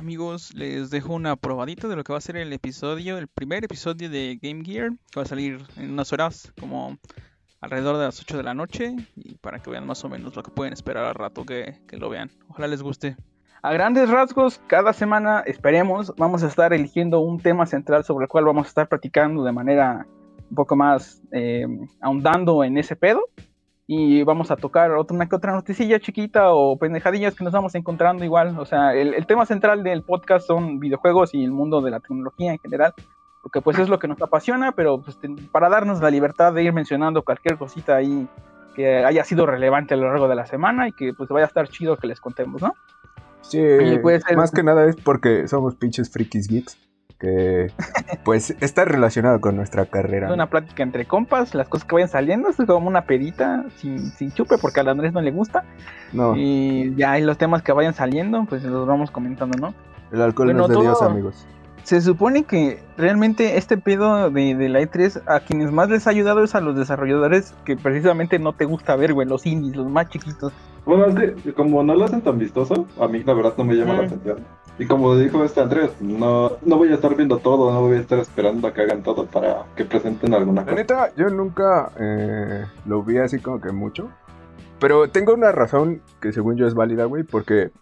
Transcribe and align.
Amigos, 0.00 0.54
les 0.54 0.88
dejo 0.88 1.12
una 1.12 1.36
probadita 1.36 1.86
de 1.86 1.94
lo 1.94 2.04
que 2.04 2.12
va 2.14 2.16
a 2.16 2.22
ser 2.22 2.38
el 2.38 2.50
episodio, 2.54 3.18
el 3.18 3.28
primer 3.28 3.64
episodio 3.64 4.08
de 4.08 4.38
Game 4.40 4.64
Gear, 4.64 4.92
que 5.12 5.20
va 5.20 5.24
a 5.24 5.26
salir 5.26 5.58
en 5.76 5.90
unas 5.90 6.10
horas, 6.14 6.54
como 6.58 6.96
alrededor 7.60 7.98
de 7.98 8.04
las 8.06 8.18
8 8.18 8.38
de 8.38 8.42
la 8.42 8.54
noche, 8.54 8.96
y 9.14 9.34
para 9.34 9.58
que 9.58 9.68
vean 9.68 9.86
más 9.86 10.02
o 10.02 10.08
menos 10.08 10.34
lo 10.34 10.42
que 10.42 10.52
pueden 10.52 10.72
esperar 10.72 11.04
al 11.04 11.14
rato 11.14 11.44
que, 11.44 11.82
lo 11.90 12.08
vean. 12.08 12.30
Ojalá 12.48 12.66
les 12.66 12.82
guste. 12.82 13.18
A 13.60 13.74
grandes 13.74 14.08
rasgos, 14.08 14.58
cada 14.68 14.94
semana, 14.94 15.40
esperemos, 15.40 16.14
vamos 16.16 16.42
a 16.44 16.46
estar 16.46 16.72
eligiendo 16.72 17.20
un 17.20 17.38
tema 17.38 17.66
central 17.66 18.02
sobre 18.02 18.24
el 18.24 18.30
cual 18.30 18.46
vamos 18.46 18.64
a 18.64 18.68
estar 18.68 18.88
platicando 18.88 19.44
de 19.44 19.52
manera 19.52 20.06
un 20.48 20.54
poco 20.54 20.76
más 20.76 21.20
eh, 21.30 21.66
ahondando 22.00 22.64
en 22.64 22.78
ese 22.78 22.96
pedo. 22.96 23.28
Y 23.92 24.22
vamos 24.22 24.52
a 24.52 24.56
tocar 24.56 24.92
otra, 24.92 25.16
una 25.16 25.28
que 25.28 25.34
otra 25.34 25.52
noticilla 25.52 25.98
chiquita 25.98 26.52
o 26.52 26.78
pendejadillas 26.78 27.34
que 27.34 27.42
nos 27.42 27.52
vamos 27.52 27.74
encontrando 27.74 28.24
igual. 28.24 28.56
O 28.58 28.64
sea, 28.64 28.94
el, 28.94 29.14
el 29.14 29.26
tema 29.26 29.46
central 29.46 29.82
del 29.82 30.04
podcast 30.04 30.46
son 30.46 30.78
videojuegos 30.78 31.34
y 31.34 31.42
el 31.42 31.50
mundo 31.50 31.80
de 31.80 31.90
la 31.90 31.98
tecnología 31.98 32.52
en 32.52 32.58
general 32.60 32.94
porque 33.42 33.60
pues 33.60 33.78
es 33.78 33.88
lo 33.88 33.98
que 33.98 34.08
nos 34.08 34.20
apasiona, 34.20 34.72
pero 34.72 35.00
pues, 35.00 35.18
para 35.50 35.68
darnos 35.68 36.00
la 36.00 36.10
libertad 36.10 36.52
de 36.52 36.62
ir 36.62 36.72
mencionando 36.72 37.22
cualquier 37.22 37.56
cosita 37.56 37.96
ahí 37.96 38.28
que 38.74 39.04
haya 39.04 39.24
sido 39.24 39.46
relevante 39.46 39.94
a 39.94 39.96
lo 39.96 40.08
largo 40.08 40.28
de 40.28 40.34
la 40.34 40.46
semana 40.46 40.88
y 40.88 40.92
que 40.92 41.12
pues 41.12 41.28
vaya 41.28 41.46
a 41.46 41.48
estar 41.48 41.68
chido 41.68 41.96
que 41.96 42.06
les 42.06 42.20
contemos, 42.20 42.62
¿no? 42.62 42.74
Sí, 43.42 43.58
más 44.36 44.50
que 44.50 44.62
nada 44.62 44.84
es 44.84 44.96
porque 44.96 45.48
somos 45.48 45.74
pinches 45.74 46.10
frikis 46.12 46.46
geeks, 46.46 46.78
que 47.20 47.70
pues 48.24 48.56
está 48.60 48.84
relacionado 48.84 49.40
con 49.40 49.54
nuestra 49.54 49.86
carrera. 49.86 50.28
Es 50.28 50.32
una 50.32 50.48
plática 50.48 50.82
entre 50.82 51.04
compas, 51.04 51.54
las 51.54 51.68
cosas 51.68 51.86
que 51.86 51.94
vayan 51.94 52.08
saliendo, 52.08 52.48
es 52.48 52.56
como 52.56 52.88
una 52.88 53.02
pedita 53.02 53.66
sin, 53.76 54.10
sin 54.12 54.32
chupe 54.32 54.56
porque 54.58 54.80
a 54.80 54.90
Andrés 54.90 55.12
no 55.12 55.20
le 55.20 55.30
gusta. 55.30 55.64
No. 56.12 56.34
Y 56.36 56.94
ya 56.96 57.12
hay 57.12 57.22
los 57.22 57.38
temas 57.38 57.62
que 57.62 57.72
vayan 57.72 57.94
saliendo, 57.94 58.44
pues 58.48 58.64
los 58.64 58.86
vamos 58.86 59.10
comentando, 59.10 59.56
¿no? 59.58 59.74
El 60.10 60.22
alcohol 60.22 60.56
no 60.56 60.64
es 60.64 60.70
de 60.70 60.80
Dios, 60.80 61.02
amigos 61.02 61.46
se 61.82 62.00
supone 62.00 62.44
que 62.44 62.78
realmente 62.96 63.56
este 63.56 63.78
pedo 63.78 64.30
de, 64.30 64.54
de, 64.54 64.68
la 64.68 64.80
E3 64.80 65.22
a 65.26 65.40
quienes 65.40 65.72
más 65.72 65.88
les 65.88 66.06
ha 66.06 66.10
ayudado 66.10 66.44
es 66.44 66.54
a 66.54 66.60
los 66.60 66.76
desarrolladores 66.76 67.54
que 67.64 67.76
precisamente 67.76 68.38
no 68.38 68.52
te 68.52 68.64
gusta 68.64 68.96
ver, 68.96 69.14
güey, 69.14 69.26
los 69.26 69.46
indies, 69.46 69.76
los 69.76 69.88
más 69.88 70.08
chiquitos. 70.08 70.52
Bueno, 70.84 71.06
es 71.20 71.42
que 71.42 71.52
como 71.52 71.82
no 71.82 71.94
lo 71.94 72.04
hacen 72.04 72.22
tan 72.22 72.38
vistoso, 72.38 72.86
a 73.00 73.08
mí 73.08 73.22
la 73.24 73.34
verdad 73.34 73.54
no 73.56 73.64
me 73.64 73.74
llama 73.74 73.94
la 73.94 74.04
atención. 74.04 74.38
Y 74.80 74.86
como 74.86 75.14
dijo 75.14 75.44
este 75.44 75.60
Andrés, 75.60 75.90
no, 76.00 76.52
no 76.62 76.78
voy 76.78 76.88
a 76.88 76.94
estar 76.94 77.14
viendo 77.14 77.36
todo, 77.36 77.70
no 77.70 77.82
voy 77.82 77.98
a 77.98 78.00
estar 78.00 78.18
esperando 78.18 78.66
a 78.66 78.72
que 78.72 78.80
hagan 78.80 79.02
todo 79.02 79.26
para 79.26 79.66
que 79.76 79.84
presenten 79.84 80.32
alguna 80.32 80.62
cosa. 80.62 80.74
La 80.74 80.80
neta, 80.80 81.14
yo 81.16 81.28
nunca 81.28 81.92
eh, 82.00 82.64
lo 82.86 83.02
vi 83.02 83.18
así 83.18 83.40
como 83.40 83.60
que 83.60 83.72
mucho. 83.72 84.08
Pero 84.78 85.10
tengo 85.10 85.34
una 85.34 85.52
razón 85.52 86.00
que 86.18 86.32
según 86.32 86.56
yo 86.56 86.66
es 86.66 86.72
válida, 86.72 87.04
güey, 87.04 87.24
porque 87.24 87.72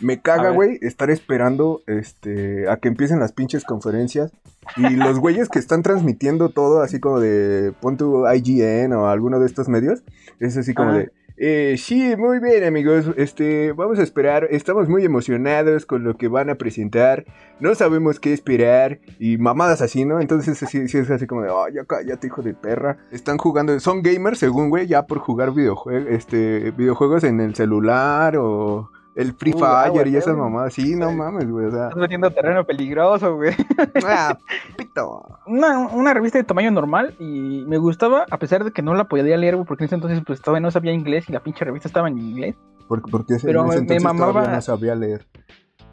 me 0.00 0.20
caga, 0.20 0.50
güey, 0.50 0.78
estar 0.82 1.10
esperando 1.10 1.82
este, 1.86 2.68
a 2.68 2.76
que 2.76 2.88
empiecen 2.88 3.20
las 3.20 3.32
pinches 3.32 3.64
conferencias. 3.64 4.32
Y 4.76 4.96
los 4.96 5.18
güeyes 5.18 5.48
que 5.48 5.58
están 5.58 5.82
transmitiendo 5.82 6.50
todo, 6.50 6.82
así 6.82 7.00
como 7.00 7.20
de 7.20 7.72
pon 7.80 7.96
tu 7.96 8.26
IGN 8.28 8.92
o 8.92 9.08
alguno 9.08 9.40
de 9.40 9.46
estos 9.46 9.68
medios, 9.68 10.02
es 10.40 10.56
así 10.56 10.74
como 10.74 10.92
de. 10.92 11.10
Eh, 11.40 11.76
sí, 11.78 12.16
muy 12.16 12.40
bien 12.40 12.64
amigos, 12.64 13.12
este, 13.16 13.70
vamos 13.70 14.00
a 14.00 14.02
esperar, 14.02 14.48
estamos 14.50 14.88
muy 14.88 15.04
emocionados 15.04 15.86
con 15.86 16.02
lo 16.02 16.16
que 16.16 16.26
van 16.26 16.50
a 16.50 16.56
presentar, 16.56 17.26
no 17.60 17.76
sabemos 17.76 18.18
qué 18.18 18.32
esperar 18.32 18.98
y 19.20 19.38
mamadas 19.38 19.80
así, 19.80 20.04
¿no? 20.04 20.20
Entonces 20.20 20.58
sí, 20.58 20.88
sí 20.88 20.98
es 20.98 21.08
así 21.12 21.28
como 21.28 21.42
de, 21.42 21.50
oh, 21.50 21.68
ya 21.68 21.84
cállate 21.84 22.26
hijo 22.26 22.42
de 22.42 22.54
perra, 22.54 22.98
están 23.12 23.38
jugando, 23.38 23.78
son 23.78 24.02
gamers 24.02 24.40
según, 24.40 24.68
güey, 24.68 24.88
ya 24.88 25.06
por 25.06 25.18
jugar 25.18 25.54
videojuegos, 25.54 26.08
este, 26.10 26.72
videojuegos 26.72 27.22
en 27.22 27.38
el 27.38 27.54
celular 27.54 28.36
o 28.36 28.90
el 29.18 29.34
Free 29.34 29.52
Fire 29.52 30.06
y 30.06 30.16
esas 30.16 30.36
mamadas. 30.36 30.72
Sí, 30.72 30.94
no 30.94 31.10
mames, 31.10 31.50
güey. 31.50 31.66
O 31.66 31.70
sea. 31.72 31.88
Estás 31.88 31.98
metiendo 31.98 32.30
terreno 32.30 32.64
peligroso, 32.64 33.34
güey. 33.34 33.52
Ah, 34.06 34.38
pito. 34.76 35.26
Una, 35.46 35.88
una, 35.88 36.14
revista 36.14 36.38
de 36.38 36.44
tamaño 36.44 36.70
normal 36.70 37.16
y 37.18 37.64
me 37.66 37.78
gustaba, 37.78 38.26
a 38.30 38.38
pesar 38.38 38.62
de 38.62 38.70
que 38.70 38.80
no 38.80 38.94
la 38.94 39.08
podía 39.08 39.36
leer, 39.36 39.56
güey, 39.56 39.66
porque 39.66 39.84
en 39.84 39.86
ese 39.86 39.96
entonces 39.96 40.22
pues 40.24 40.40
todavía 40.40 40.60
no 40.60 40.70
sabía 40.70 40.92
inglés 40.92 41.28
y 41.28 41.32
la 41.32 41.40
pinche 41.40 41.64
revista 41.64 41.88
estaba 41.88 42.06
en 42.06 42.18
inglés. 42.18 42.54
Porque, 42.86 43.10
porque 43.10 43.34
ese, 43.34 43.48
Pero 43.48 43.64
en 43.64 43.72
ese 43.72 43.82
me, 43.82 43.94
me 43.94 44.00
mamaba. 44.00 44.46
no 44.46 44.62
sabía 44.62 44.94
leer. 44.94 45.26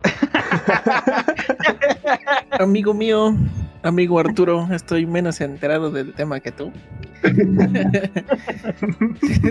amigo 2.59 2.93
mío, 2.93 3.35
amigo 3.81 4.19
Arturo, 4.19 4.67
estoy 4.71 5.07
menos 5.07 5.41
enterado 5.41 5.89
del 5.89 6.13
tema 6.13 6.39
que 6.41 6.51
tú. 6.51 6.71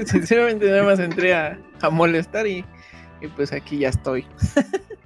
Sinceramente 0.06 0.70
nada 0.70 0.84
más 0.84 1.00
entré 1.00 1.34
a, 1.34 1.58
a 1.82 1.90
molestar 1.90 2.46
y 2.46 2.64
y 3.24 3.28
pues 3.28 3.52
aquí 3.52 3.78
ya 3.78 3.88
estoy. 3.88 4.26